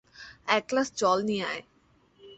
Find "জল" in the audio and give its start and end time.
0.95-1.19